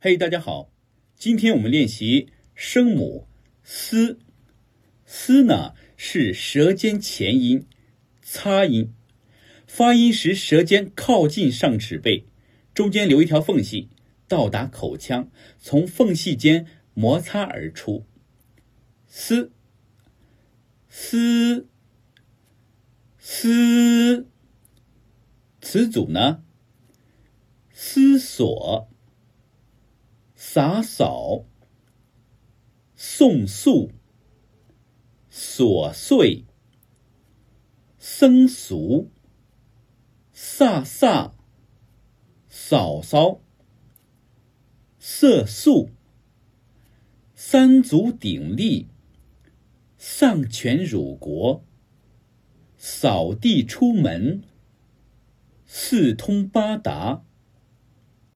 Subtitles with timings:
[0.00, 0.70] 嘿，大家好，
[1.16, 3.26] 今天我们练习声母
[3.64, 4.20] “嘶”。
[5.04, 7.66] 嘶呢是舌尖前音，
[8.22, 8.94] 擦音。
[9.66, 12.26] 发音时，舌尖靠近上齿背，
[12.72, 13.88] 中间留一条缝隙，
[14.28, 18.06] 到达口腔，从缝隙间摩擦而出。
[19.08, 19.50] 嘶，
[20.88, 21.66] 嘶，
[23.18, 24.28] 嘶。
[25.60, 26.44] 词组呢？
[27.72, 28.88] 思索。
[30.40, 31.46] 洒扫、
[32.94, 33.90] 送宿、
[35.32, 36.44] 琐碎、
[37.98, 39.10] 僧俗、
[40.32, 41.32] 飒飒、
[42.48, 43.40] 嫂嫂、
[45.00, 45.90] 色素、
[47.34, 48.86] 三足鼎立、
[49.96, 51.64] 丧权辱国、
[52.76, 54.44] 扫地出门、
[55.66, 57.24] 四通八达。